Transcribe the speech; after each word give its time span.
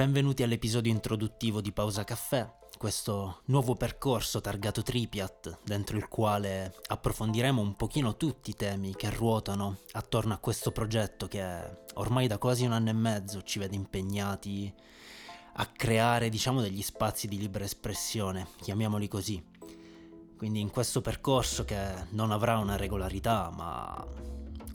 Benvenuti 0.00 0.42
all'episodio 0.42 0.90
introduttivo 0.90 1.60
di 1.60 1.72
Pausa 1.72 2.04
Caffè, 2.04 2.50
questo 2.78 3.42
nuovo 3.48 3.74
percorso 3.74 4.40
targato 4.40 4.82
Tripiat, 4.82 5.58
dentro 5.62 5.98
il 5.98 6.08
quale 6.08 6.74
approfondiremo 6.86 7.60
un 7.60 7.76
pochino 7.76 8.16
tutti 8.16 8.48
i 8.48 8.54
temi 8.54 8.96
che 8.96 9.10
ruotano 9.10 9.80
attorno 9.92 10.32
a 10.32 10.38
questo 10.38 10.72
progetto 10.72 11.26
che 11.28 11.82
ormai 11.96 12.28
da 12.28 12.38
quasi 12.38 12.64
un 12.64 12.72
anno 12.72 12.88
e 12.88 12.94
mezzo 12.94 13.42
ci 13.42 13.58
vede 13.58 13.76
impegnati 13.76 14.72
a 15.56 15.66
creare, 15.66 16.30
diciamo, 16.30 16.62
degli 16.62 16.80
spazi 16.80 17.28
di 17.28 17.36
libera 17.36 17.66
espressione, 17.66 18.46
chiamiamoli 18.62 19.06
così. 19.06 19.49
Quindi 20.40 20.60
in 20.60 20.70
questo 20.70 21.02
percorso 21.02 21.66
che 21.66 21.76
non 22.12 22.30
avrà 22.30 22.56
una 22.56 22.76
regolarità, 22.76 23.52
ma 23.54 24.02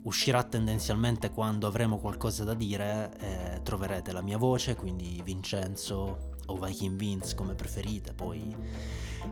uscirà 0.02 0.44
tendenzialmente 0.44 1.32
quando 1.32 1.66
avremo 1.66 1.98
qualcosa 1.98 2.44
da 2.44 2.54
dire 2.54 3.10
e 3.18 3.62
troverete 3.64 4.12
la 4.12 4.22
mia 4.22 4.38
voce, 4.38 4.76
quindi 4.76 5.20
Vincenzo 5.24 6.34
o 6.46 6.56
Viking 6.56 6.96
Vince 6.96 7.34
come 7.34 7.54
preferite, 7.54 8.12
poi 8.12 8.54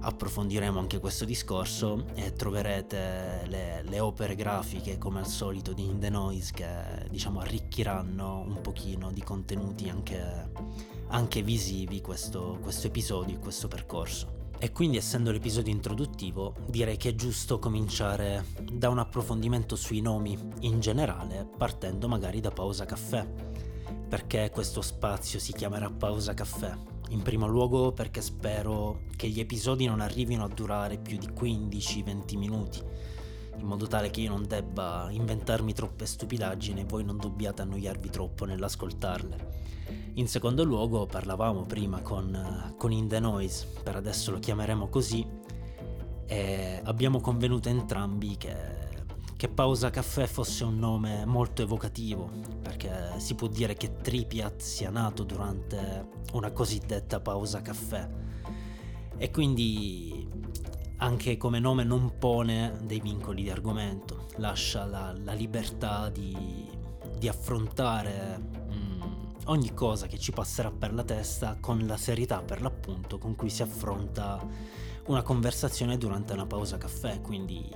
approfondiremo 0.00 0.76
anche 0.76 0.98
questo 0.98 1.24
discorso 1.24 2.06
e 2.14 2.32
troverete 2.32 3.44
le, 3.46 3.84
le, 3.84 4.00
opere 4.00 4.34
grafiche 4.34 4.98
come 4.98 5.20
al 5.20 5.28
solito 5.28 5.72
di 5.72 5.84
In 5.84 6.00
The 6.00 6.10
Noise 6.10 6.52
che 6.52 7.06
diciamo 7.10 7.38
arricchiranno 7.38 8.40
un 8.40 8.60
pochino 8.60 9.12
di 9.12 9.22
contenuti 9.22 9.88
anche, 9.88 10.50
anche 11.10 11.42
visivi 11.42 12.00
questo, 12.00 12.58
questo 12.60 12.88
episodio 12.88 13.36
e 13.36 13.38
questo 13.38 13.68
percorso. 13.68 14.43
E 14.64 14.72
quindi 14.72 14.96
essendo 14.96 15.30
l'episodio 15.30 15.74
introduttivo 15.74 16.54
direi 16.68 16.96
che 16.96 17.10
è 17.10 17.14
giusto 17.14 17.58
cominciare 17.58 18.46
da 18.72 18.88
un 18.88 18.98
approfondimento 18.98 19.76
sui 19.76 20.00
nomi 20.00 20.38
in 20.60 20.80
generale 20.80 21.46
partendo 21.58 22.08
magari 22.08 22.40
da 22.40 22.50
Pausa 22.50 22.86
Caffè. 22.86 23.28
Perché 24.08 24.48
questo 24.50 24.80
spazio 24.80 25.38
si 25.38 25.52
chiamerà 25.52 25.90
Pausa 25.90 26.32
Caffè? 26.32 26.74
In 27.10 27.20
primo 27.20 27.46
luogo 27.46 27.92
perché 27.92 28.22
spero 28.22 29.02
che 29.16 29.28
gli 29.28 29.38
episodi 29.38 29.84
non 29.84 30.00
arrivino 30.00 30.44
a 30.44 30.48
durare 30.48 30.96
più 30.96 31.18
di 31.18 31.28
15-20 31.28 32.38
minuti, 32.38 32.80
in 33.58 33.66
modo 33.66 33.86
tale 33.86 34.10
che 34.10 34.20
io 34.20 34.30
non 34.30 34.46
debba 34.46 35.08
inventarmi 35.10 35.72
troppe 35.72 36.06
stupidaggini 36.06 36.80
e 36.80 36.84
voi 36.84 37.04
non 37.04 37.16
dobbiate 37.16 37.62
annoiarvi 37.62 38.10
troppo 38.10 38.44
nell'ascoltarle. 38.44 39.62
In 40.14 40.28
secondo 40.28 40.64
luogo 40.64 41.06
parlavamo 41.06 41.62
prima 41.62 42.00
con, 42.00 42.74
con 42.76 42.92
In 42.92 43.08
The 43.08 43.18
Noise, 43.20 43.66
per 43.82 43.96
adesso 43.96 44.30
lo 44.30 44.38
chiameremo 44.38 44.88
così, 44.88 45.26
e 46.26 46.80
abbiamo 46.84 47.20
convenuto 47.20 47.68
entrambi 47.68 48.36
che 48.36 48.82
che 49.36 49.50
Pausa 49.50 49.90
Caffè 49.90 50.26
fosse 50.26 50.64
un 50.64 50.78
nome 50.78 51.26
molto 51.26 51.60
evocativo, 51.60 52.30
perché 52.62 53.14
si 53.18 53.34
può 53.34 53.46
dire 53.46 53.74
che 53.74 53.96
Tripiat 53.96 54.60
sia 54.60 54.88
nato 54.88 55.22
durante 55.22 56.08
una 56.32 56.50
cosiddetta 56.50 57.20
pausa 57.20 57.60
caffè. 57.60 58.08
E 59.18 59.30
quindi 59.30 60.26
anche 60.98 61.36
come 61.36 61.58
nome 61.58 61.84
non 61.84 62.18
pone 62.18 62.78
dei 62.82 63.00
vincoli 63.00 63.42
di 63.42 63.50
argomento, 63.50 64.26
lascia 64.36 64.84
la, 64.84 65.14
la 65.22 65.32
libertà 65.32 66.08
di, 66.08 66.68
di 67.18 67.28
affrontare 67.28 68.38
mm, 68.38 69.02
ogni 69.46 69.74
cosa 69.74 70.06
che 70.06 70.18
ci 70.18 70.32
passerà 70.32 70.70
per 70.70 70.94
la 70.94 71.04
testa 71.04 71.56
con 71.60 71.86
la 71.86 71.96
serietà 71.96 72.40
per 72.42 72.62
l'appunto 72.62 73.18
con 73.18 73.34
cui 73.34 73.50
si 73.50 73.62
affronta 73.62 74.46
una 75.06 75.22
conversazione 75.22 75.98
durante 75.98 76.32
una 76.32 76.46
pausa 76.46 76.78
caffè, 76.78 77.20
quindi 77.20 77.70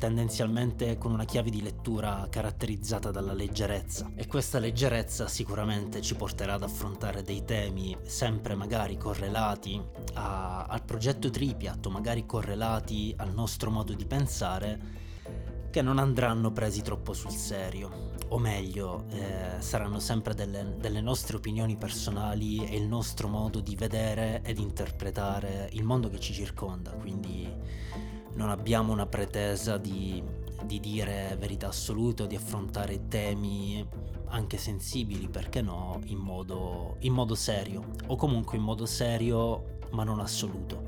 tendenzialmente 0.00 0.96
con 0.96 1.12
una 1.12 1.26
chiave 1.26 1.50
di 1.50 1.60
lettura 1.60 2.26
caratterizzata 2.30 3.10
dalla 3.10 3.34
leggerezza. 3.34 4.10
E 4.16 4.26
questa 4.26 4.58
leggerezza 4.58 5.28
sicuramente 5.28 6.00
ci 6.00 6.16
porterà 6.16 6.54
ad 6.54 6.62
affrontare 6.62 7.22
dei 7.22 7.44
temi 7.44 7.94
sempre 8.02 8.54
magari 8.54 8.96
correlati 8.96 9.78
a, 10.14 10.64
al 10.64 10.82
progetto 10.84 11.28
Tripiat 11.28 11.84
o 11.84 11.90
magari 11.90 12.24
correlati 12.24 13.14
al 13.18 13.34
nostro 13.34 13.70
modo 13.70 13.92
di 13.92 14.06
pensare 14.06 14.80
che 15.70 15.82
non 15.82 15.98
andranno 15.98 16.50
presi 16.50 16.80
troppo 16.80 17.12
sul 17.12 17.30
serio, 17.30 18.14
o 18.28 18.38
meglio, 18.38 19.04
eh, 19.10 19.60
saranno 19.60 20.00
sempre 20.00 20.34
delle, 20.34 20.76
delle, 20.78 21.00
nostre 21.00 21.36
opinioni 21.36 21.76
personali 21.76 22.66
e 22.66 22.76
il 22.76 22.88
nostro 22.88 23.28
modo 23.28 23.60
di 23.60 23.76
vedere 23.76 24.40
ed 24.42 24.58
interpretare 24.58 25.68
il 25.72 25.84
mondo 25.84 26.08
che 26.08 26.18
ci 26.18 26.32
circonda, 26.32 26.90
quindi 26.90 27.48
non 28.34 28.50
abbiamo 28.50 28.92
una 28.92 29.06
pretesa 29.06 29.76
di, 29.76 30.22
di 30.64 30.80
dire 30.80 31.36
verità 31.38 31.68
assolute 31.68 32.24
o 32.24 32.26
di 32.26 32.36
affrontare 32.36 33.08
temi 33.08 33.86
anche 34.26 34.56
sensibili, 34.56 35.28
perché 35.28 35.60
no, 35.60 36.00
in 36.04 36.18
modo, 36.18 36.96
in 37.00 37.12
modo 37.12 37.34
serio, 37.34 37.84
o 38.06 38.16
comunque 38.16 38.56
in 38.56 38.62
modo 38.62 38.86
serio 38.86 39.78
ma 39.90 40.04
non 40.04 40.20
assoluto. 40.20 40.82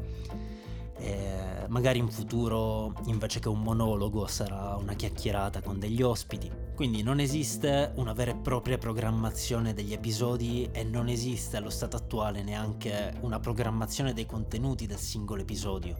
E 0.96 1.66
magari 1.68 1.98
in 1.98 2.08
futuro 2.08 2.92
invece 3.06 3.40
che 3.40 3.48
un 3.48 3.60
monologo 3.60 4.26
sarà 4.26 4.76
una 4.76 4.94
chiacchierata 4.94 5.60
con 5.60 5.78
degli 5.78 6.02
ospiti. 6.02 6.61
Quindi 6.82 7.04
non 7.04 7.20
esiste 7.20 7.92
una 7.94 8.12
vera 8.12 8.32
e 8.32 8.34
propria 8.34 8.76
programmazione 8.76 9.72
degli 9.72 9.92
episodi 9.92 10.68
e 10.72 10.82
non 10.82 11.06
esiste 11.06 11.56
allo 11.56 11.70
stato 11.70 11.96
attuale 11.96 12.42
neanche 12.42 13.14
una 13.20 13.38
programmazione 13.38 14.12
dei 14.12 14.26
contenuti 14.26 14.88
del 14.88 14.96
singolo 14.96 15.42
episodio 15.42 15.96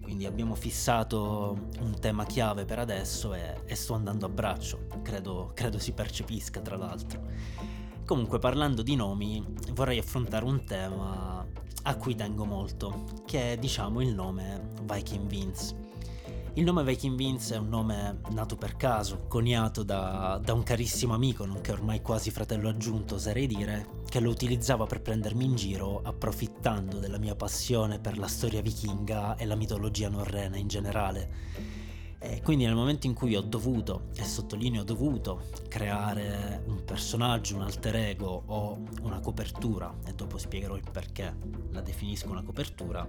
quindi 0.00 0.24
abbiamo 0.24 0.54
fissato 0.54 1.70
un 1.80 1.98
tema 1.98 2.24
chiave 2.24 2.64
per 2.64 2.78
adesso 2.78 3.34
e, 3.34 3.62
e 3.64 3.74
sto 3.74 3.94
andando 3.94 4.26
a 4.26 4.28
braccio, 4.28 4.86
credo, 5.02 5.50
credo 5.54 5.80
si 5.80 5.90
percepisca 5.90 6.60
tra 6.60 6.76
l'altro. 6.76 7.20
Comunque 8.06 8.38
parlando 8.38 8.82
di 8.82 8.94
nomi 8.94 9.44
vorrei 9.72 9.98
affrontare 9.98 10.44
un 10.44 10.64
tema 10.64 11.44
a 11.82 11.96
cui 11.96 12.14
tengo 12.14 12.44
molto, 12.44 13.22
che 13.26 13.54
è 13.54 13.56
diciamo 13.56 14.00
il 14.00 14.14
nome 14.14 14.68
Viking 14.84 15.26
Vince. 15.26 15.81
Il 16.54 16.64
nome 16.64 16.84
Viking 16.84 17.16
Vince 17.16 17.54
è 17.54 17.58
un 17.58 17.70
nome 17.70 18.20
nato 18.32 18.56
per 18.56 18.76
caso, 18.76 19.24
coniato 19.26 19.82
da, 19.82 20.38
da, 20.44 20.52
un 20.52 20.62
carissimo 20.62 21.14
amico, 21.14 21.46
nonché 21.46 21.72
ormai 21.72 22.02
quasi 22.02 22.30
fratello 22.30 22.68
aggiunto, 22.68 23.14
oserei 23.14 23.46
dire, 23.46 24.02
che 24.06 24.20
lo 24.20 24.28
utilizzava 24.28 24.84
per 24.84 25.00
prendermi 25.00 25.46
in 25.46 25.54
giro, 25.54 26.02
approfittando 26.02 26.98
della 26.98 27.16
mia 27.16 27.34
passione 27.34 28.00
per 28.00 28.18
la 28.18 28.26
storia 28.26 28.60
vichinga 28.60 29.36
e 29.36 29.46
la 29.46 29.54
mitologia 29.54 30.10
norrena 30.10 30.58
in 30.58 30.68
generale. 30.68 31.30
E 32.18 32.42
quindi 32.42 32.66
nel 32.66 32.74
momento 32.74 33.06
in 33.06 33.14
cui 33.14 33.34
ho 33.34 33.40
dovuto, 33.40 34.08
e 34.14 34.22
sottolineo 34.22 34.84
dovuto, 34.84 35.44
creare 35.68 36.64
un 36.66 36.84
personaggio, 36.84 37.56
un 37.56 37.62
alter 37.62 37.96
ego 37.96 38.42
o 38.44 38.78
una 39.00 39.20
copertura, 39.20 39.90
e 40.04 40.12
dopo 40.12 40.36
spiegherò 40.36 40.76
il 40.76 40.84
perché 40.92 41.34
la 41.70 41.80
definisco 41.80 42.28
una 42.28 42.42
copertura, 42.42 43.08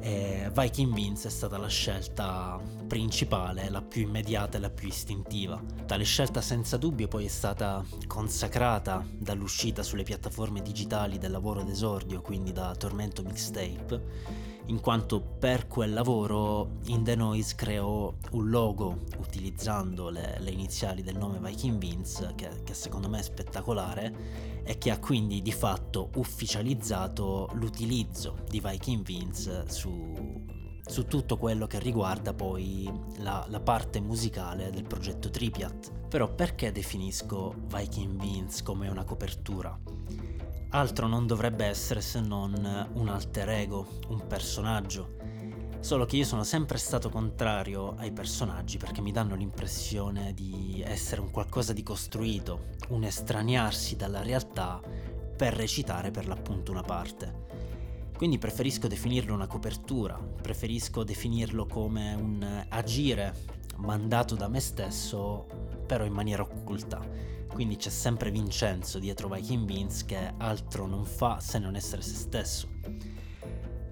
e 0.00 0.50
Viking 0.52 0.92
Vince 0.92 1.28
è 1.28 1.30
stata 1.30 1.56
la 1.58 1.68
scelta 1.68 2.60
principale, 2.86 3.70
la 3.70 3.82
più 3.82 4.02
immediata 4.02 4.56
e 4.56 4.60
la 4.60 4.70
più 4.70 4.88
istintiva. 4.88 5.60
Tale 5.86 6.04
scelta 6.04 6.40
senza 6.40 6.76
dubbio 6.76 7.08
poi 7.08 7.24
è 7.24 7.28
stata 7.28 7.84
consacrata 8.06 9.04
dall'uscita 9.10 9.82
sulle 9.82 10.02
piattaforme 10.02 10.62
digitali 10.62 11.18
del 11.18 11.30
lavoro 11.30 11.62
d'esordio, 11.62 12.20
quindi 12.20 12.52
da 12.52 12.74
Tormento 12.74 13.22
Mixtape, 13.22 14.53
in 14.66 14.80
quanto 14.80 15.20
per 15.20 15.66
quel 15.66 15.92
lavoro 15.92 16.78
In 16.86 17.04
The 17.04 17.14
Noise 17.16 17.54
creò 17.54 18.12
un 18.32 18.48
logo 18.48 19.04
utilizzando 19.18 20.08
le, 20.08 20.36
le 20.38 20.50
iniziali 20.50 21.02
del 21.02 21.16
nome 21.16 21.38
Viking 21.38 21.78
Vince, 21.78 22.32
che, 22.34 22.48
che 22.64 22.74
secondo 22.74 23.08
me 23.08 23.18
è 23.18 23.22
spettacolare 23.22 24.62
e 24.64 24.78
che 24.78 24.90
ha 24.90 24.98
quindi 24.98 25.42
di 25.42 25.52
fatto 25.52 26.10
ufficializzato 26.14 27.50
l'utilizzo 27.54 28.38
di 28.48 28.60
Viking 28.64 29.04
Vince 29.04 29.64
su, 29.68 30.42
su 30.86 31.06
tutto 31.06 31.36
quello 31.36 31.66
che 31.66 31.78
riguarda 31.78 32.32
poi 32.32 32.90
la, 33.18 33.44
la, 33.48 33.60
parte 33.60 34.00
musicale 34.00 34.70
del 34.70 34.84
progetto 34.84 35.28
Tripiat. 35.28 35.92
Però 36.08 36.32
perché 36.32 36.72
definisco 36.72 37.54
Viking 37.66 38.18
Vince 38.18 38.62
come 38.62 38.88
una 38.88 39.04
copertura? 39.04 39.78
Altro 40.74 41.06
non 41.06 41.26
dovrebbe 41.28 41.66
essere 41.66 42.00
se 42.00 42.20
non 42.20 42.88
un 42.94 43.08
alter 43.08 43.48
ego, 43.48 43.86
un 44.08 44.26
personaggio 44.26 45.14
Solo 45.84 46.06
che 46.06 46.16
io 46.16 46.24
sono 46.24 46.44
sempre 46.44 46.78
stato 46.78 47.10
contrario 47.10 47.94
ai 47.98 48.10
personaggi 48.10 48.78
perché 48.78 49.02
mi 49.02 49.12
danno 49.12 49.34
l'impressione 49.34 50.32
di 50.32 50.82
essere 50.82 51.20
un 51.20 51.30
qualcosa 51.30 51.74
di 51.74 51.82
costruito, 51.82 52.70
un 52.88 53.04
estraniarsi 53.04 53.94
dalla 53.94 54.22
realtà 54.22 54.80
per 55.36 55.52
recitare 55.52 56.10
per 56.10 56.26
l'appunto 56.26 56.72
una 56.72 56.80
parte. 56.80 57.42
Quindi 58.16 58.38
preferisco 58.38 58.88
definirlo 58.88 59.34
una 59.34 59.46
copertura, 59.46 60.14
preferisco 60.14 61.04
definirlo 61.04 61.66
come 61.66 62.14
un 62.14 62.64
agire 62.70 63.34
mandato 63.76 64.34
da 64.34 64.48
me 64.48 64.60
stesso, 64.60 65.46
però 65.86 66.04
in 66.04 66.12
maniera 66.12 66.42
occulta. 66.42 67.00
Quindi 67.52 67.76
c'è 67.76 67.90
sempre 67.90 68.30
Vincenzo 68.30 68.98
dietro 68.98 69.28
Viking 69.28 69.64
Vince 69.64 70.04
che 70.04 70.34
altro 70.38 70.86
non 70.86 71.04
fa 71.04 71.38
se 71.40 71.58
non 71.58 71.76
essere 71.76 72.02
se 72.02 72.14
stesso. 72.14 72.68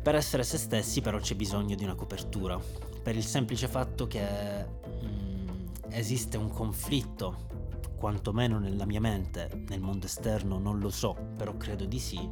Per 0.03 0.15
essere 0.15 0.43
se 0.43 0.59
stessi 0.59 1.01
però 1.01 1.19
c'è 1.19 1.37
bisogno 1.37 1.77
di 1.77 1.85
una 1.85 1.95
copertura, 1.95 2.61
per 3.03 3.17
il 3.17 3.25
semplice 3.25 3.69
fatto 3.69 4.07
che 4.07 4.67
mm, 5.05 5.67
esiste 5.91 6.37
un 6.37 6.51
conflitto 6.51 7.51
quantomeno 7.97 8.59
nella 8.59 8.85
mia 8.85 9.01
mente, 9.01 9.49
nel 9.69 9.81
mondo 9.81 10.07
esterno 10.07 10.59
non 10.59 10.81
lo 10.81 10.91
so, 10.91 11.17
però 11.37 11.57
credo 11.57 11.85
di 11.85 12.01
sì, 12.01 12.29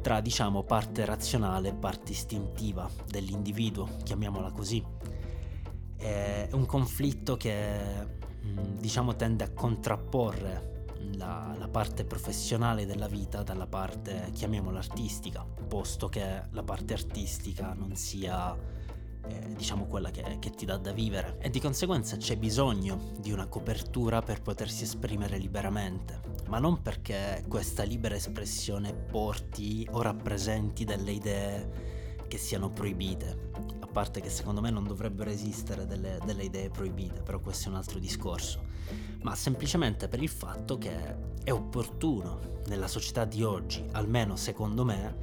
tra 0.00 0.20
diciamo 0.20 0.62
parte 0.62 1.04
razionale 1.04 1.70
e 1.70 1.74
parte 1.74 2.12
istintiva 2.12 2.88
dell'individuo, 3.08 3.88
chiamiamola 4.04 4.52
così. 4.52 4.95
È 5.96 6.48
un 6.52 6.66
conflitto 6.66 7.36
che 7.36 8.06
mm, 8.44 8.78
diciamo 8.78 9.16
tende 9.16 9.44
a 9.44 9.50
contrapporre 9.50 10.84
la, 11.14 11.54
la, 11.58 11.68
parte 11.68 12.04
professionale 12.04 12.86
della 12.86 13.08
vita 13.08 13.42
dalla 13.42 13.66
parte, 13.66 14.30
chiamiamola 14.32 14.78
artistica, 14.78 15.44
posto 15.44 16.08
che 16.08 16.42
la 16.50 16.62
parte 16.62 16.92
artistica 16.92 17.72
non 17.74 17.94
sia 17.96 18.56
eh, 19.28 19.54
diciamo 19.54 19.86
quella 19.86 20.10
che, 20.10 20.38
che, 20.38 20.50
ti 20.50 20.64
dà 20.64 20.76
da 20.76 20.92
vivere. 20.92 21.38
E 21.40 21.50
di 21.50 21.60
conseguenza 21.60 22.16
c'è 22.16 22.36
bisogno 22.36 23.12
di 23.18 23.32
una 23.32 23.46
copertura 23.46 24.22
per 24.22 24.42
potersi 24.42 24.84
esprimere 24.84 25.38
liberamente, 25.38 26.20
ma 26.48 26.58
non 26.58 26.82
perché 26.82 27.44
questa 27.48 27.82
libera 27.82 28.14
espressione 28.14 28.92
porti 28.92 29.86
o 29.92 30.02
rappresenti 30.02 30.84
delle 30.84 31.12
idee 31.12 31.94
che 32.28 32.38
siano 32.38 32.70
proibite, 32.70 33.50
parte 33.96 34.20
che 34.20 34.28
secondo 34.28 34.60
me 34.60 34.68
non 34.68 34.84
dovrebbero 34.84 35.30
esistere 35.30 35.86
delle, 35.86 36.18
delle 36.22 36.44
idee 36.44 36.68
proibite, 36.68 37.22
però 37.22 37.40
questo 37.40 37.68
è 37.68 37.70
un 37.70 37.76
altro 37.76 37.98
discorso, 37.98 38.60
ma 39.22 39.34
semplicemente 39.34 40.06
per 40.06 40.22
il 40.22 40.28
fatto 40.28 40.76
che 40.76 41.16
è 41.42 41.50
opportuno 41.50 42.60
nella 42.66 42.88
società 42.88 43.24
di 43.24 43.42
oggi, 43.42 43.82
almeno 43.92 44.36
secondo 44.36 44.84
me, 44.84 45.16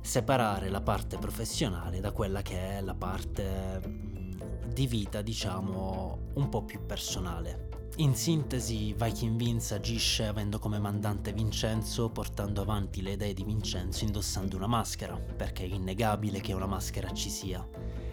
separare 0.00 0.70
la 0.70 0.80
parte 0.80 1.18
professionale 1.18 2.00
da 2.00 2.12
quella 2.12 2.40
che 2.40 2.78
è 2.78 2.80
la 2.80 2.94
parte 2.94 3.82
di 4.72 4.86
vita, 4.86 5.20
diciamo, 5.20 6.30
un 6.32 6.48
po' 6.48 6.62
più 6.62 6.80
personale. 6.86 7.68
In 7.96 8.14
sintesi, 8.14 8.94
Viking 8.94 9.36
Vince 9.36 9.74
agisce 9.74 10.24
avendo 10.24 10.58
come 10.58 10.78
mandante 10.78 11.34
Vincenzo, 11.34 12.08
portando 12.08 12.62
avanti 12.62 13.02
le 13.02 13.12
idee 13.12 13.34
di 13.34 13.44
Vincenzo 13.44 14.02
indossando 14.02 14.56
una 14.56 14.66
maschera, 14.66 15.14
perché 15.14 15.64
è 15.64 15.66
innegabile 15.66 16.40
che 16.40 16.54
una 16.54 16.64
maschera 16.66 17.12
ci 17.12 17.28
sia. 17.28 18.03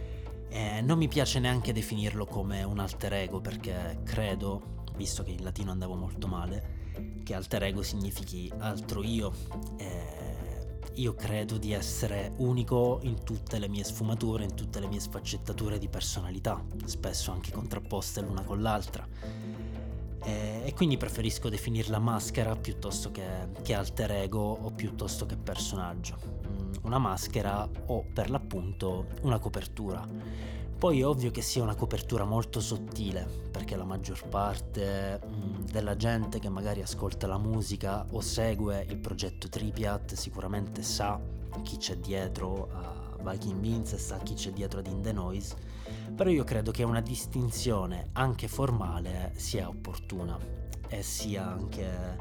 E 0.54 0.82
non 0.82 0.98
mi 0.98 1.08
piace 1.08 1.40
neanche 1.40 1.72
definirlo 1.72 2.26
come 2.26 2.62
un 2.64 2.80
alter 2.80 3.14
ego, 3.14 3.40
perché 3.40 4.02
credo, 4.04 4.84
visto 4.98 5.24
che 5.24 5.32
in 5.32 5.44
latino 5.44 5.72
andavo 5.72 5.96
molto 5.96 6.28
male, 6.28 7.22
che 7.24 7.34
alter 7.34 7.64
ego 7.64 7.82
significhi 7.82 8.52
altro 8.58 9.02
io. 9.02 9.32
E 9.78 10.22
io 10.96 11.16
credo 11.16 11.58
di 11.58 11.72
essere 11.72 12.34
unico 12.38 13.00
in 13.04 13.24
tutte 13.24 13.60
le 13.60 13.70
mie 13.70 13.86
sfumature, 13.86 14.44
in 14.44 14.54
tutte 14.54 14.82
le 14.82 14.88
mie 14.88 15.00
sfaccettature 15.00 15.78
di 15.80 15.88
personalità, 15.88 16.62
spesso 16.84 17.32
anche 17.32 17.52
contrapposte 17.52 18.20
l'una 18.20 18.44
con 18.44 18.62
l'altra. 18.62 19.08
E, 20.24 20.62
e 20.66 20.74
quindi 20.74 20.98
preferisco 20.98 21.48
definirla 21.48 21.98
maschera 21.98 22.58
piuttosto 22.58 23.10
che, 23.10 23.24
che 23.64 23.74
alter 23.74 24.12
ego 24.12 24.42
o 24.42 24.70
piuttosto 24.72 25.26
che 25.26 25.38
personaggio. 25.38 26.41
Una 26.84 26.98
maschera 26.98 27.68
o 27.88 28.06
per 28.14 28.30
l'appunto 28.30 29.08
una 29.22 29.40
copertura 29.40 30.08
poi 30.82 31.02
è 31.02 31.06
ovvio 31.06 31.30
che 31.30 31.44
sia 31.44 31.62
una 31.62 31.76
copertura 31.76 32.26
molto 32.26 32.60
sottile, 32.60 33.24
perché 33.52 33.76
la 33.76 33.84
maggior 33.84 34.28
parte 34.28 35.22
mm, 35.24 35.66
della 35.66 35.96
gente 35.96 36.40
che 36.40 36.50
magari 36.50 36.82
ascolta 36.82 37.28
la 37.28 37.38
musica 37.38 38.04
o 38.10 38.20
segue 38.20 38.88
il 38.90 38.98
progetto 38.98 39.48
Tripiat 39.48 40.16
sicuramente 40.16 40.82
sa 40.82 41.22
chi 41.62 41.78
c'è 41.78 41.98
dietro 41.98 42.68
a 42.72 43.32
Viking 43.32 43.60
Vince 43.60 43.98
e 43.98 44.00
sa 44.00 44.18
chi 44.18 44.34
c'è 44.34 44.50
dietro 44.50 44.80
ad 44.80 44.88
In 44.88 45.04
The 45.04 45.12
Noise, 45.12 45.56
però 46.16 46.32
io 46.32 46.44
credo 46.44 46.72
che 46.72 46.82
una 46.82 47.02
distinzione 47.02 48.10
anche 48.14 48.48
formale 48.48 49.34
sia 49.36 49.68
opportuna 49.68 50.36
e 50.88 51.04
sia 51.04 51.46
anche 51.48 52.18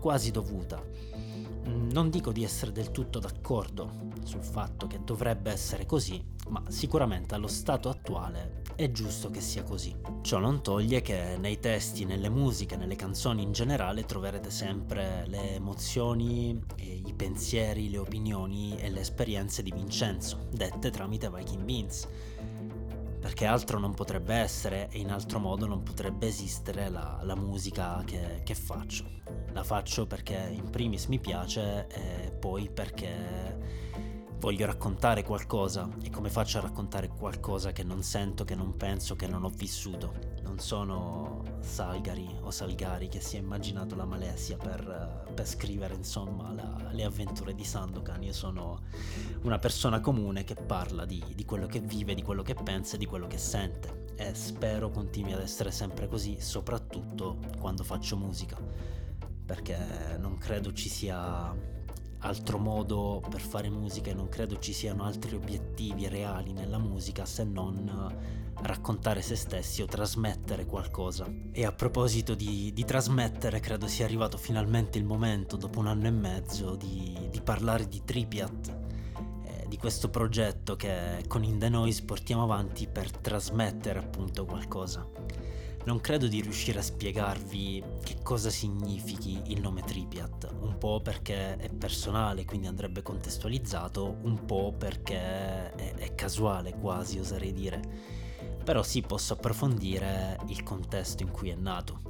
quasi 0.00 0.30
dovuta. 0.30 0.82
Mm, 1.68 1.90
non 1.90 2.08
dico 2.08 2.32
di 2.32 2.44
essere 2.44 2.72
del 2.72 2.90
tutto 2.90 3.18
d'accordo 3.18 4.06
sul 4.24 4.42
fatto 4.42 4.86
che 4.86 5.00
dovrebbe 5.04 5.50
essere 5.50 5.84
così, 5.84 6.22
ma 6.48 6.62
sicuramente 6.68 7.34
allo 7.34 7.46
stato 7.46 7.90
attuale 7.90 8.62
è 8.74 8.90
giusto 8.90 9.30
che 9.30 9.40
sia 9.40 9.64
così. 9.64 9.94
Ciò 10.22 10.38
non 10.38 10.62
toglie 10.62 11.02
che 11.02 11.36
nei 11.38 11.58
testi, 11.58 12.04
nelle 12.04 12.30
musiche, 12.30 12.76
nelle 12.76 12.96
canzoni 12.96 13.42
in 13.42 13.52
generale 13.52 14.04
troverete 14.04 14.50
sempre 14.50 15.24
le 15.26 15.56
emozioni, 15.56 16.58
i 16.78 17.12
pensieri, 17.14 17.90
le 17.90 17.98
opinioni 17.98 18.78
e 18.78 18.88
le 18.88 19.00
esperienze 19.00 19.62
di 19.62 19.72
Vincenzo, 19.72 20.46
dette 20.50 20.90
tramite 20.90 21.30
Viking 21.30 21.64
Beans. 21.64 22.08
Perché 23.20 23.46
altro 23.46 23.78
non 23.78 23.94
potrebbe 23.94 24.34
essere 24.34 24.88
e 24.90 24.98
in 24.98 25.10
altro 25.10 25.38
modo 25.38 25.66
non 25.66 25.82
potrebbe 25.82 26.26
esistere 26.26 26.88
la, 26.88 27.20
la 27.22 27.34
musica 27.34 28.02
che, 28.04 28.42
che 28.44 28.54
faccio. 28.54 29.04
La 29.52 29.64
faccio 29.64 30.06
perché 30.06 30.48
in 30.50 30.70
primis 30.70 31.06
mi 31.06 31.18
piace 31.18 31.86
e 31.88 32.30
poi 32.30 32.70
perché 32.70 34.07
voglio 34.38 34.66
raccontare 34.66 35.24
qualcosa 35.24 35.88
e 36.00 36.10
come 36.10 36.30
faccio 36.30 36.58
a 36.58 36.62
raccontare 36.62 37.08
qualcosa 37.08 37.72
che 37.72 37.82
non 37.82 38.02
sento, 38.02 38.44
che 38.44 38.54
non 38.54 38.76
penso, 38.76 39.16
che 39.16 39.26
non 39.26 39.44
ho 39.44 39.48
vissuto. 39.48 40.36
Non 40.42 40.60
sono 40.60 41.42
Salgari 41.60 42.36
o 42.40 42.50
Salgari 42.50 43.08
che 43.08 43.20
si 43.20 43.36
è 43.36 43.40
immaginato 43.40 43.96
la 43.96 44.04
Malesia 44.04 44.56
per, 44.56 45.24
per 45.34 45.46
scrivere 45.46 45.94
insomma 45.94 46.52
la, 46.52 46.88
le 46.92 47.04
avventure 47.04 47.54
di 47.54 47.64
Sandokan. 47.64 48.22
Io 48.22 48.32
sono 48.32 48.82
una 49.42 49.58
persona 49.58 50.00
comune 50.00 50.44
che 50.44 50.54
parla 50.54 51.04
di, 51.04 51.22
di 51.34 51.44
quello 51.44 51.66
che 51.66 51.80
vive, 51.80 52.14
di 52.14 52.22
quello 52.22 52.42
che 52.42 52.54
pensa 52.54 52.94
e 52.94 52.98
di 52.98 53.06
quello 53.06 53.26
che 53.26 53.38
sente. 53.38 54.06
E 54.16 54.34
spero 54.34 54.90
continui 54.90 55.32
ad 55.32 55.40
essere 55.40 55.70
sempre 55.70 56.08
così, 56.08 56.40
soprattutto 56.40 57.38
quando 57.58 57.82
faccio 57.82 58.16
musica. 58.16 58.56
Perché 59.44 60.16
non 60.18 60.38
credo 60.38 60.72
ci 60.72 60.88
sia 60.88 61.76
altro 62.20 62.58
modo 62.58 63.22
per 63.28 63.40
fare 63.40 63.70
musica 63.70 64.10
e 64.10 64.14
non 64.14 64.28
credo 64.28 64.58
ci 64.58 64.72
siano 64.72 65.04
altri 65.04 65.36
obiettivi 65.36 66.08
reali 66.08 66.52
nella 66.52 66.78
musica 66.78 67.24
se 67.24 67.44
non 67.44 68.46
raccontare 68.62 69.22
se 69.22 69.36
stessi 69.36 69.82
o 69.82 69.86
trasmettere 69.86 70.66
qualcosa. 70.66 71.26
E 71.52 71.64
a 71.64 71.72
proposito 71.72 72.34
di, 72.34 72.72
di 72.72 72.84
trasmettere, 72.84 73.60
credo 73.60 73.86
sia 73.86 74.04
arrivato 74.04 74.36
finalmente 74.36 74.98
il 74.98 75.04
momento, 75.04 75.56
dopo 75.56 75.78
un 75.78 75.86
anno 75.86 76.06
e 76.06 76.10
mezzo, 76.10 76.74
di, 76.74 77.28
di 77.30 77.40
parlare 77.40 77.86
di 77.86 78.02
Tripiat, 78.04 78.76
eh, 79.44 79.66
di 79.68 79.76
questo 79.76 80.10
progetto 80.10 80.74
che 80.74 81.24
con 81.28 81.44
In 81.44 81.58
The 81.58 81.68
Noise 81.68 82.04
portiamo 82.04 82.42
avanti 82.42 82.88
per 82.88 83.10
trasmettere 83.12 84.00
appunto 84.00 84.44
qualcosa 84.44 85.08
non 85.88 86.00
credo 86.02 86.26
di 86.26 86.42
riuscire 86.42 86.80
a 86.80 86.82
spiegarvi 86.82 87.82
che 88.04 88.16
cosa 88.22 88.50
significhi 88.50 89.40
il 89.46 89.62
nome 89.62 89.80
Tripiat, 89.80 90.56
un 90.60 90.76
po' 90.76 91.00
perché 91.00 91.56
è 91.56 91.70
personale, 91.70 92.44
quindi 92.44 92.66
andrebbe 92.66 93.00
contestualizzato, 93.00 94.18
un 94.20 94.44
po' 94.44 94.74
perché 94.76 95.72
è, 95.72 95.94
è 95.94 96.14
casuale 96.14 96.74
quasi, 96.74 97.18
oserei 97.18 97.54
dire. 97.54 97.80
Però 98.62 98.82
sì, 98.82 99.00
posso 99.00 99.32
approfondire 99.32 100.38
il 100.48 100.62
contesto 100.62 101.22
in 101.22 101.30
cui 101.30 101.48
è 101.48 101.54
nato. 101.54 102.02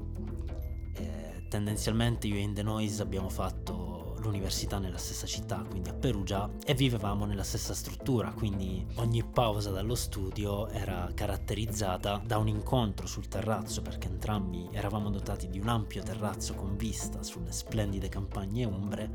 Eh, 0.94 1.44
tendenzialmente 1.48 2.26
io 2.26 2.34
e 2.34 2.40
In 2.40 2.54
The 2.54 2.64
Noise 2.64 3.00
abbiamo 3.00 3.28
fatto 3.28 3.87
l'università 4.20 4.78
nella 4.78 4.98
stessa 4.98 5.26
città, 5.26 5.64
quindi 5.68 5.88
a 5.88 5.94
Perugia, 5.94 6.48
e 6.64 6.74
vivevamo 6.74 7.24
nella 7.24 7.42
stessa 7.42 7.74
struttura, 7.74 8.32
quindi 8.32 8.86
ogni 8.96 9.22
pausa 9.24 9.70
dallo 9.70 9.94
studio 9.94 10.68
era 10.68 11.10
caratterizzata 11.14 12.20
da 12.24 12.38
un 12.38 12.48
incontro 12.48 13.06
sul 13.06 13.28
terrazzo, 13.28 13.82
perché 13.82 14.08
entrambi 14.08 14.68
eravamo 14.72 15.10
dotati 15.10 15.48
di 15.48 15.58
un 15.58 15.68
ampio 15.68 16.02
terrazzo 16.02 16.54
con 16.54 16.76
vista 16.76 17.22
sulle 17.22 17.52
splendide 17.52 18.08
campagne 18.08 18.64
umbre. 18.64 19.10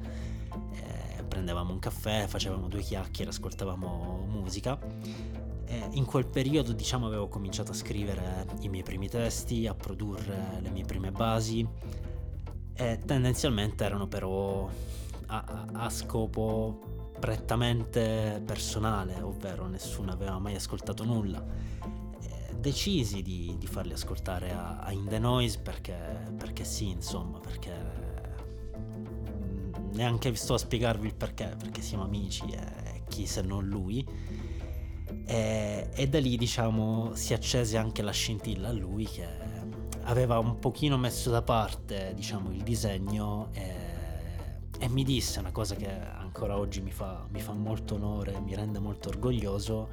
Eh, 0.73 1.23
prendevamo 1.23 1.71
un 1.71 1.79
caffè, 1.79 2.27
facevamo 2.27 2.67
due 2.67 2.81
chiacchiere, 2.81 3.31
ascoltavamo 3.31 4.27
musica. 4.29 4.79
In 5.93 6.05
quel 6.05 6.27
periodo, 6.27 6.71
diciamo, 6.71 7.07
avevo 7.07 7.27
cominciato 7.27 7.71
a 7.71 7.73
scrivere 7.73 8.45
i 8.59 8.69
miei 8.69 8.83
primi 8.83 9.09
testi, 9.09 9.65
a 9.65 9.73
produrre 9.73 10.59
le 10.61 10.69
mie 10.69 10.83
prime 10.83 11.09
basi 11.09 11.67
e 12.75 12.99
tendenzialmente 13.05 13.83
erano 13.83 14.07
però 14.07 14.69
a, 15.27 15.65
a 15.71 15.89
scopo 15.89 17.11
prettamente 17.19 18.41
personale, 18.45 19.21
ovvero 19.21 19.67
nessuno 19.67 20.11
aveva 20.11 20.39
mai 20.39 20.55
ascoltato 20.55 21.03
nulla. 21.03 21.43
E 22.21 22.55
decisi 22.55 23.21
di, 23.21 23.55
di, 23.57 23.67
farli 23.67 23.93
ascoltare 23.93 24.51
a, 24.51 24.79
a 24.79 24.91
In 24.91 25.05
The 25.07 25.19
Noise 25.19 25.59
perché, 25.59 25.95
perché 26.37 26.63
sì, 26.65 26.89
insomma, 26.89 27.39
perché 27.39 27.71
mm, 28.77 29.93
neanche 29.93 30.35
sto 30.35 30.55
a 30.55 30.57
spiegarvi 30.57 31.07
il 31.07 31.15
perché, 31.15 31.55
perché 31.57 31.81
siamo 31.81 32.03
amici 32.03 32.45
e 32.49 33.03
chi 33.07 33.25
se 33.25 33.41
non 33.41 33.65
lui. 33.67 34.05
E, 35.25 35.89
e 35.93 36.07
da 36.07 36.19
lì, 36.19 36.35
diciamo, 36.35 37.15
si 37.15 37.33
accese 37.33 37.77
anche 37.77 38.01
la 38.01 38.11
scintilla 38.11 38.69
a 38.69 38.73
lui 38.73 39.05
che 39.05 39.42
aveva 40.03 40.39
un 40.39 40.59
pochino 40.59 40.97
messo 40.97 41.29
da 41.29 41.41
parte, 41.41 42.13
diciamo, 42.15 42.51
il 42.51 42.63
disegno 42.63 43.49
e, 43.53 43.73
e 44.79 44.89
mi 44.89 45.03
disse 45.03 45.39
una 45.39 45.51
cosa 45.51 45.75
che 45.75 45.89
ancora 45.89 46.57
oggi 46.57 46.81
mi 46.81 46.91
fa, 46.91 47.25
mi 47.29 47.39
fa, 47.39 47.53
molto 47.53 47.95
onore, 47.95 48.39
mi 48.39 48.55
rende 48.55 48.79
molto 48.79 49.09
orgoglioso, 49.09 49.89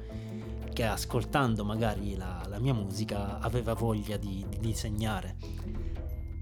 che 0.73 0.85
ascoltando 0.85 1.63
magari 1.63 2.15
la, 2.15 2.43
la 2.47 2.59
mia 2.59 2.73
musica 2.73 3.39
aveva 3.39 3.73
voglia 3.73 4.17
di, 4.17 4.45
di 4.49 4.57
disegnare. 4.59 5.37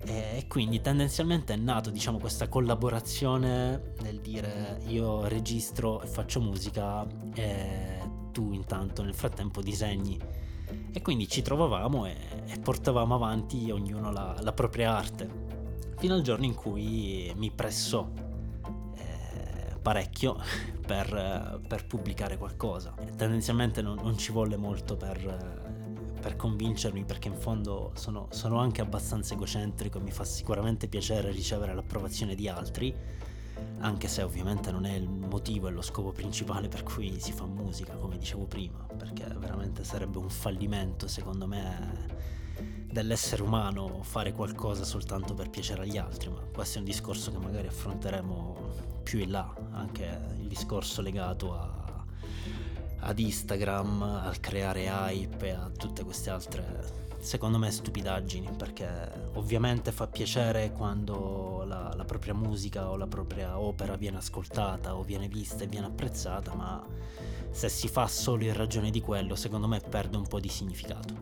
E 0.01 0.45
quindi 0.47 0.81
tendenzialmente 0.81 1.53
è 1.53 1.57
nato 1.57 1.89
diciamo 1.89 2.19
questa 2.19 2.47
collaborazione 2.47 3.93
nel 4.01 4.21
dire 4.21 4.79
io 4.87 5.27
registro 5.27 6.01
e 6.01 6.07
faccio 6.07 6.39
musica 6.39 7.05
e 7.35 7.99
tu 8.31 8.53
intanto 8.53 9.03
nel 9.03 9.13
frattempo 9.13 9.61
disegni 9.61 10.17
e 10.91 11.01
quindi 11.01 11.27
ci 11.27 11.41
trovavamo 11.41 12.05
e, 12.05 12.15
e 12.47 12.59
portavamo 12.59 13.15
avanti 13.15 13.71
ognuno 13.71 14.11
la, 14.11 14.35
la, 14.39 14.53
propria 14.53 14.95
arte 14.95 15.47
fino 15.97 16.15
al 16.15 16.21
giorno 16.21 16.45
in 16.45 16.55
cui 16.55 17.31
mi 17.35 17.51
pressò 17.51 18.07
eh, 18.95 19.75
parecchio 19.81 20.37
per, 20.85 21.61
per, 21.67 21.85
pubblicare 21.85 22.37
qualcosa. 22.37 22.93
Tendenzialmente 23.15 23.81
non, 23.81 23.99
non, 24.01 24.17
ci 24.17 24.31
volle 24.31 24.57
molto 24.57 24.95
per 24.95 25.67
per 26.19 26.35
convincermi 26.35 27.05
perché 27.05 27.29
in 27.29 27.35
fondo 27.35 27.91
sono, 27.95 28.27
sono, 28.31 28.59
anche 28.59 28.81
abbastanza 28.81 29.33
egocentrico 29.35 29.99
e 29.99 30.01
mi 30.01 30.11
fa 30.11 30.25
sicuramente 30.25 30.89
piacere 30.89 31.31
ricevere 31.31 31.73
l'approvazione 31.73 32.35
di 32.35 32.49
altri, 32.49 32.93
anche 33.79 34.07
se 34.07 34.23
ovviamente 34.23 34.71
non 34.71 34.85
è 34.85 34.93
il 34.93 35.07
motivo 35.07 35.67
e 35.67 35.71
lo 35.71 35.81
scopo 35.81 36.11
principale 36.11 36.67
per 36.67 36.83
cui 36.83 37.19
si 37.19 37.31
fa 37.31 37.45
musica, 37.45 37.93
come 37.93 38.17
dicevo 38.17 38.45
prima, 38.45 38.85
perché 38.97 39.25
veramente 39.37 39.83
sarebbe 39.83 40.17
un 40.17 40.29
fallimento 40.29 41.07
secondo 41.07 41.47
me 41.47 42.17
dell'essere 42.91 43.43
umano 43.43 44.01
fare 44.01 44.33
qualcosa 44.33 44.83
soltanto 44.83 45.33
per 45.33 45.49
piacere 45.49 45.83
agli 45.83 45.97
altri, 45.97 46.29
ma 46.29 46.39
questo 46.51 46.77
è 46.77 46.79
un 46.79 46.85
discorso 46.85 47.31
che 47.31 47.37
magari 47.37 47.67
affronteremo 47.67 48.57
più 49.03 49.19
in 49.19 49.31
là, 49.31 49.53
anche 49.71 50.19
il 50.39 50.47
discorso 50.47 51.01
legato 51.01 51.53
a 51.53 51.78
ad 53.01 53.19
Instagram, 53.19 54.01
al 54.01 54.39
creare 54.39 54.85
hype 54.85 55.47
e 55.47 55.51
a 55.51 55.69
tutte 55.75 56.03
queste 56.03 56.29
altre, 56.29 56.83
secondo 57.19 57.57
me, 57.57 57.71
stupidaggini, 57.71 58.49
perché 58.57 59.29
ovviamente 59.33 59.91
fa 59.91 60.07
piacere 60.07 60.71
quando 60.71 61.63
la, 61.65 61.93
la 61.95 62.05
propria 62.05 62.33
musica 62.33 62.89
o 62.89 62.97
la 62.97 63.07
propria 63.07 63.59
opera 63.59 63.95
viene 63.95 64.17
ascoltata 64.17 64.95
o 64.95 65.03
viene 65.03 65.27
vista 65.27 65.63
e 65.63 65.67
viene 65.67 65.87
apprezzata, 65.87 66.53
ma 66.53 66.85
se 67.51 67.69
si 67.69 67.87
fa 67.87 68.07
solo 68.07 68.43
in 68.43 68.53
ragione 68.53 68.91
di 68.91 69.01
quello, 69.01 69.35
secondo 69.35 69.67
me 69.67 69.79
perde 69.79 70.17
un 70.17 70.27
po' 70.27 70.39
di 70.39 70.49
significato. 70.49 71.13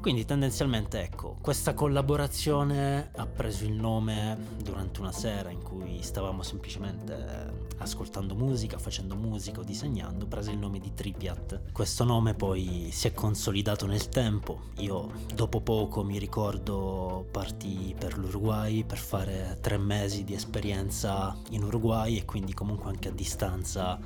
Quindi 0.00 0.24
tendenzialmente 0.24 1.00
ecco, 1.00 1.36
questa 1.40 1.74
collaborazione 1.74 3.10
ha 3.16 3.26
preso 3.26 3.64
il 3.64 3.72
nome 3.72 4.36
durante 4.62 5.00
una 5.00 5.12
sera 5.12 5.50
in 5.50 5.62
cui 5.62 6.00
stavamo 6.02 6.42
semplicemente 6.42 7.64
ascoltando 7.78 8.34
musica, 8.34 8.78
facendo 8.78 9.16
musica 9.16 9.60
o 9.60 9.62
disegnando, 9.62 10.26
prese 10.26 10.52
il 10.52 10.58
nome 10.58 10.78
di 10.78 10.94
Tripiat. 10.94 11.72
Questo 11.72 12.04
nome 12.04 12.34
poi 12.34 12.88
si 12.92 13.08
è 13.08 13.12
consolidato 13.12 13.86
nel 13.86 14.08
tempo. 14.08 14.60
Io 14.78 15.10
dopo 15.34 15.60
poco 15.60 16.02
mi 16.04 16.18
ricordo 16.18 17.26
parti 17.30 17.94
per 17.98 18.16
l'Uruguay 18.16 18.84
per 18.84 18.98
fare 18.98 19.58
tre 19.60 19.76
mesi 19.76 20.24
di 20.24 20.34
esperienza 20.34 21.36
in 21.50 21.64
Uruguay 21.64 22.16
e 22.16 22.24
quindi 22.24 22.54
comunque 22.54 22.90
anche 22.90 23.08
a 23.08 23.12
distanza 23.12 23.98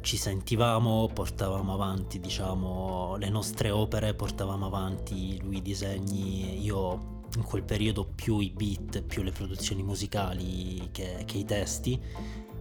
ci 0.00 0.16
sentivamo, 0.16 1.08
portavamo 1.12 1.72
avanti 1.72 2.18
diciamo 2.18 3.16
le 3.16 3.28
nostre 3.28 3.70
opere, 3.70 4.14
portavamo 4.14 4.66
avanti 4.66 5.40
lui 5.42 5.56
i 5.58 5.62
disegni, 5.62 6.62
io 6.62 7.16
in 7.36 7.42
quel 7.42 7.62
periodo 7.62 8.04
più 8.04 8.38
i 8.38 8.50
beat, 8.50 9.02
più 9.02 9.22
le 9.22 9.32
produzioni 9.32 9.82
musicali 9.82 10.88
che, 10.92 11.22
che 11.26 11.38
i 11.38 11.44
testi, 11.44 12.00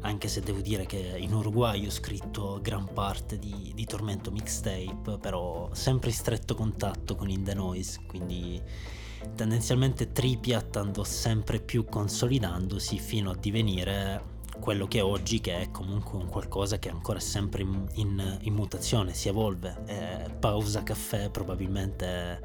anche 0.02 0.28
se 0.28 0.42
devo 0.42 0.60
dire 0.60 0.86
che 0.86 1.16
in 1.18 1.34
Uruguay 1.34 1.86
ho 1.86 1.90
scritto 1.92 2.60
gran 2.62 2.88
parte 2.94 3.40
di, 3.40 3.72
di 3.74 3.86
Tormento 3.86 4.32
Mixtape, 4.32 5.18
però 5.20 5.70
sempre 5.74 6.10
in 6.10 6.16
stretto 6.16 6.56
contatto 6.56 7.16
con 7.16 7.30
In 7.30 7.44
The 7.44 7.54
Noise, 7.54 8.02
quindi 8.06 8.62
tendenzialmente 9.36 10.12
Tripiat 10.12 10.76
andò 10.78 11.04
sempre 11.04 11.60
più 11.60 11.86
consolidandosi 11.86 13.00
fino 13.00 13.32
a 13.32 13.36
divenire 13.36 14.36
quello 14.60 14.88
che 14.88 15.00
è 15.00 15.04
oggi, 15.04 15.40
che 15.40 15.62
è 15.62 15.72
comunque 15.72 16.18
un 16.18 16.28
qualcosa 16.28 16.80
che 16.80 16.90
è 16.90 16.92
ancora 16.92 17.20
sempre 17.20 17.62
in, 17.62 17.88
in, 17.94 18.38
in 18.42 18.54
mutazione, 18.54 19.14
si 19.14 19.28
evolve. 19.28 19.84
Eh, 19.86 20.30
pausa 20.40 20.84
caffè 20.84 21.30
probabilmente 21.30 22.42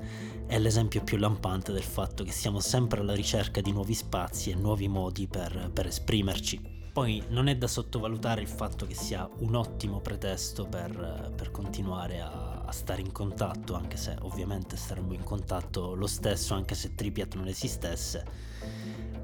è 0.47 0.59
l'esempio 0.59 1.03
più 1.03 1.17
lampante 1.17 1.73
del 1.73 1.83
fatto 1.83 2.25
che 2.25 2.33
siamo 2.33 2.61
sempre 2.61 3.01
alla 3.01 3.15
ricerca 3.15 3.61
di 3.61 3.73
nuovi 3.73 3.95
spazi 3.95 4.51
e 4.51 4.55
nuovi 4.55 4.89
modi 4.89 5.27
per, 5.27 5.71
per 5.73 5.87
esprimerci. 5.87 6.81
Poi 6.93 7.23
non 7.29 7.49
è 7.49 7.57
da 7.57 7.67
sottovalutare 7.67 8.43
il 8.43 8.49
fatto 8.49 8.85
che 8.87 8.95
sia 8.95 9.27
un 9.39 9.55
ottimo 9.55 10.01
pretesto 10.01 10.67
per, 10.67 11.33
per 11.35 11.51
continuare 11.51 12.21
a, 12.21 12.65
a, 12.67 12.73
stare 12.73 13.01
in 13.01 13.13
contatto, 13.13 13.75
anche 13.75 13.97
se 13.97 14.15
ovviamente 14.21 14.77
staremmo 14.77 15.15
in 15.15 15.25
contatto 15.25 15.95
lo 15.95 16.07
stesso 16.07 16.53
anche 16.53 16.75
se 16.75 16.95
Tripiat 16.95 17.35
non 17.35 17.49
esistesse 17.49 18.25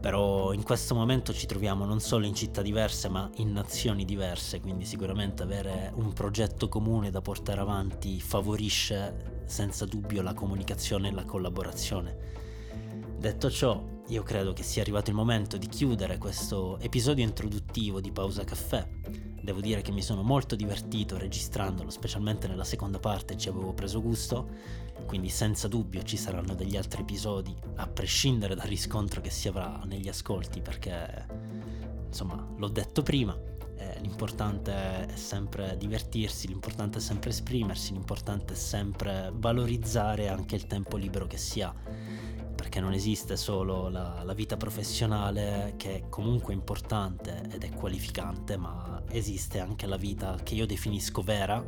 però 0.00 0.52
in 0.52 0.62
questo 0.62 0.95
momento 0.95 1.33
ci 1.33 1.47
troviamo 1.47 1.85
non 1.85 2.00
solo 2.00 2.26
in 2.26 2.35
città 2.35 2.62
diverse 2.62 3.09
ma 3.09 3.28
in 3.37 3.52
nazioni 3.52 4.05
diverse, 4.05 4.61
quindi 4.61 4.85
sicuramente 4.85 5.43
avere 5.43 5.93
un 5.95 6.12
progetto 6.12 6.69
comune 6.69 7.11
da 7.11 7.21
portare 7.21 7.61
avanti 7.61 8.21
favorisce 8.21 9.43
senza 9.47 9.85
dubbio 9.85 10.23
la 10.23 10.35
comunicazione 10.35 11.09
e 11.09 11.12
la 11.12 11.25
collaborazione. 11.25 12.17
Detto 13.19 13.50
ciò, 13.50 13.83
io 14.09 14.23
credo 14.23 14.52
che 14.52 14.62
sia 14.62 14.83
arrivato 14.83 15.11
il 15.11 15.17
momento 15.17 15.57
di 15.57 15.67
chiudere 15.67 16.19
questo 16.19 16.78
episodio 16.78 17.25
introduttivo 17.25 18.00
di 18.00 18.12
Pausa 18.12 18.45
Caffè. 18.45 19.28
Devo 19.49 19.62
dire 19.62 19.81
che 19.81 19.93
mi 19.93 20.02
sono 20.02 20.23
molto 20.23 20.55
divertito 20.57 21.17
registrandolo, 21.17 21.88
specialmente 21.88 22.47
nella 22.49 22.64
seconda 22.64 22.99
parte 22.99 23.35
ci 23.38 23.49
avevo 23.49 23.73
preso 23.73 24.02
gusto 24.02 24.47
quindi 25.07 25.31
senza 25.31 25.69
dubbio 25.69 26.02
ci 26.02 26.19
saranno 26.19 26.55
degli 26.55 26.76
altri 26.76 27.00
episodi, 27.00 27.57
a 27.76 27.87
prescindere 27.87 28.55
dal 28.55 28.67
riscontro 28.67 29.23
che 29.23 29.31
si 29.31 29.49
avrà 29.49 29.81
negli 29.87 30.07
ascolti, 30.07 30.61
perché 30.61 31.26
insomma 32.07 32.47
l'ho 32.59 32.69
detto 32.69 33.02
prima, 33.02 33.35
eh, 33.78 33.99
l'importante 34.00 35.07
è 35.07 35.17
sempre 35.17 35.78
divertirsi, 35.78 36.47
l'importante 36.47 36.99
è 36.99 37.00
sempre 37.00 37.31
esprimersi, 37.31 37.95
l'importante 37.95 38.52
è 38.52 38.57
sempre 38.57 39.31
valorizzare 39.33 40.28
anche 40.28 40.57
il 40.57 40.67
tempo 40.67 40.99
libero 40.99 41.26
che 41.26 41.38
si 41.38 41.62
ha, 41.62 41.75
perché 42.59 42.81
non 42.81 42.93
esiste 42.93 43.37
solo 43.37 43.88
la, 43.88 44.23
la 44.25 44.35
vita 44.35 44.57
professionale 44.57 45.75
che 45.77 45.95
è 45.95 46.09
comunque 46.09 46.53
importante 46.53 47.49
ed 47.53 47.62
è 47.62 47.71
qualificante, 47.71 48.57
ma 48.57 49.00
esiste 49.11 49.61
anche 49.61 49.87
la 49.87 49.97
vita 49.97 50.37
che 50.43 50.57
io 50.57 50.67
definisco 50.67 51.23
vera 51.23 51.65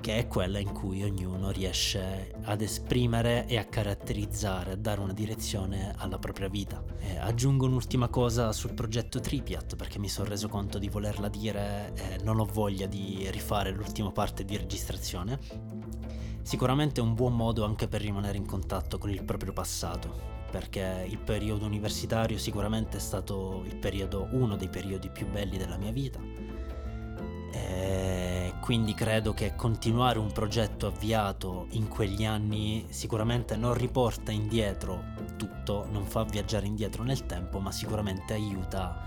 che 0.00 0.16
è 0.16 0.26
quella 0.26 0.58
in 0.58 0.72
cui 0.72 1.02
ognuno 1.02 1.50
riesce 1.50 2.32
ad 2.44 2.62
esprimere 2.62 3.46
e 3.46 3.58
a 3.58 3.64
caratterizzare, 3.64 4.72
a 4.72 4.76
dare 4.76 5.00
una 5.02 5.12
direzione 5.12 5.92
alla 5.98 6.18
propria 6.18 6.48
vita. 6.48 6.82
E 6.98 7.18
aggiungo 7.18 7.66
un'ultima 7.66 8.08
cosa 8.08 8.52
sul 8.52 8.72
progetto 8.72 9.20
Tripiat 9.20 9.76
perché 9.76 9.98
mi 9.98 10.08
sono 10.08 10.30
reso 10.30 10.48
conto 10.48 10.78
di 10.78 10.88
volerla 10.88 11.28
dire 11.28 11.92
e 11.94 12.22
non 12.22 12.40
ho 12.40 12.46
voglia 12.46 12.86
di 12.86 13.28
rifare 13.30 13.70
l'ultima 13.70 14.10
parte 14.10 14.46
di 14.46 14.56
registrazione. 14.56 15.77
Sicuramente 16.48 17.02
è 17.02 17.04
un 17.04 17.12
buon 17.12 17.36
modo 17.36 17.66
anche 17.66 17.88
per 17.88 18.00
rimanere 18.00 18.38
in 18.38 18.46
contatto 18.46 18.96
con 18.96 19.10
il 19.10 19.22
proprio 19.22 19.52
passato, 19.52 20.46
perché 20.50 21.04
il 21.06 21.18
periodo 21.18 21.66
universitario 21.66 22.38
sicuramente 22.38 22.96
è 22.96 23.00
stato 23.00 23.66
periodo, 23.78 24.28
uno 24.30 24.56
dei 24.56 24.70
periodi 24.70 25.10
più 25.10 25.28
belli 25.28 25.58
della 25.58 25.76
mia 25.76 25.92
vita. 25.92 26.18
E 27.52 28.54
quindi 28.62 28.94
credo 28.94 29.34
che 29.34 29.56
continuare 29.56 30.18
un 30.18 30.32
progetto 30.32 30.86
avviato 30.86 31.66
in 31.72 31.86
quegli 31.86 32.24
anni 32.24 32.86
sicuramente 32.88 33.54
non 33.56 33.74
riporta 33.74 34.32
indietro 34.32 35.04
tutto, 35.36 35.86
non 35.90 36.06
fa 36.06 36.24
viaggiare 36.24 36.64
indietro 36.64 37.02
nel 37.02 37.26
tempo, 37.26 37.58
ma 37.58 37.70
sicuramente 37.72 38.32
aiuta 38.32 39.04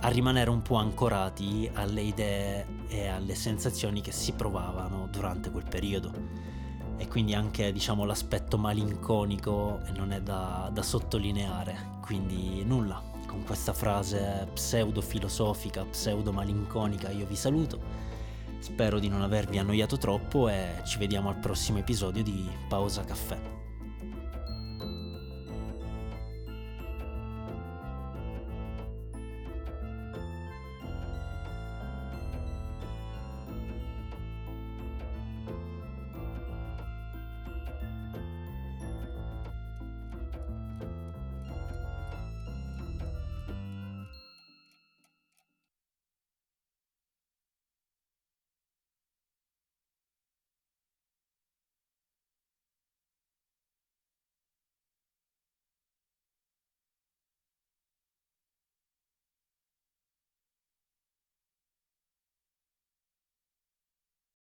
a 0.00 0.08
rimanere 0.10 0.48
un 0.48 0.62
po' 0.62 0.76
ancorati 0.76 1.68
alle 1.74 2.02
idee 2.02 2.66
e 2.86 3.08
alle 3.08 3.34
sensazioni 3.34 4.00
che 4.00 4.12
si 4.12 4.30
provavano 4.30 5.08
durante 5.10 5.50
quel 5.50 5.66
periodo. 5.68 6.56
E 6.98 7.08
quindi 7.08 7.34
anche 7.34 7.72
diciamo 7.72 8.04
l'aspetto 8.04 8.58
malinconico 8.58 9.80
non 9.96 10.12
è 10.12 10.20
da, 10.20 10.68
da 10.72 10.82
sottolineare, 10.82 11.98
quindi 12.02 12.62
nulla. 12.64 13.02
Con 13.26 13.44
questa 13.44 13.72
frase 13.72 14.48
pseudo 14.52 15.00
filosofica, 15.00 15.84
pseudo 15.84 16.32
malinconica 16.32 17.10
io 17.10 17.26
vi 17.26 17.36
saluto 17.36 18.08
Spero 18.60 18.98
di 18.98 19.08
non 19.08 19.22
avervi 19.22 19.58
annoiato 19.58 19.98
troppo 19.98 20.48
e 20.48 20.82
ci 20.84 20.98
vediamo 20.98 21.28
al 21.28 21.36
prossimo 21.36 21.78
episodio 21.78 22.24
di 22.24 22.48
Pausa 22.68 23.04
Caffè. 23.04 23.57